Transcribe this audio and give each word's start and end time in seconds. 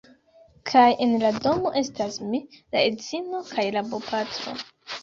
Kaj 0.69 0.85
en 1.07 1.13
la 1.25 1.31
domo 1.43 1.73
estas 1.83 2.17
mi, 2.33 2.43
la 2.57 2.85
edzino 2.89 3.47
kaj 3.53 3.71
la 3.79 3.87
bopatro. 3.95 4.61